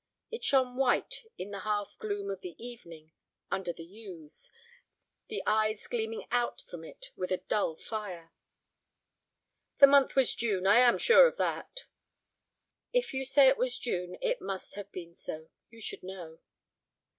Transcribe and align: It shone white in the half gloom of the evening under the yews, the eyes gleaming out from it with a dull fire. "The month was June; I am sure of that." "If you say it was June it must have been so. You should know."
It 0.31 0.43
shone 0.43 0.77
white 0.77 1.27
in 1.37 1.51
the 1.51 1.59
half 1.59 1.95
gloom 1.99 2.31
of 2.31 2.41
the 2.41 2.55
evening 2.57 3.11
under 3.51 3.71
the 3.71 3.85
yews, 3.85 4.49
the 5.27 5.43
eyes 5.45 5.85
gleaming 5.85 6.25
out 6.31 6.59
from 6.59 6.83
it 6.83 7.11
with 7.15 7.29
a 7.31 7.37
dull 7.45 7.75
fire. 7.75 8.31
"The 9.77 9.85
month 9.85 10.15
was 10.15 10.33
June; 10.33 10.65
I 10.65 10.79
am 10.79 10.97
sure 10.97 11.27
of 11.27 11.37
that." 11.37 11.85
"If 12.91 13.13
you 13.13 13.25
say 13.25 13.47
it 13.47 13.57
was 13.57 13.77
June 13.77 14.17
it 14.21 14.41
must 14.41 14.73
have 14.73 14.91
been 14.91 15.13
so. 15.13 15.49
You 15.69 15.79
should 15.79 16.01
know." 16.01 16.39